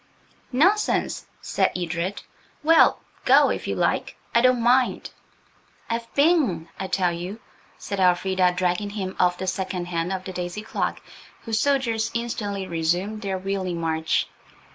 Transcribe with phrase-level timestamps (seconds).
[0.51, 2.23] "Nonsense," said Edred.
[2.63, 5.11] "Well, go if you like; I don't mind."
[5.91, 7.39] "I've been, I tell you,"
[7.77, 11.01] said Elfrida, dragging him off the second hand of the daisy clock,
[11.41, 14.27] whose soldiers instantly resumed their wheeling march.